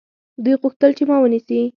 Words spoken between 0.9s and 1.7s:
چې ما ونیسي.